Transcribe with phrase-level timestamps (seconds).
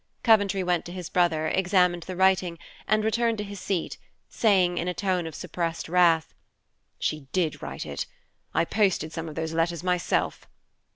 [0.23, 2.57] Coventry went to his brother, examined the writing,
[2.87, 6.33] and returned to his seat, saying, in a tone of suppressed wrath,
[6.97, 8.07] "She did write it.
[8.51, 10.47] I posted some of those letters myself.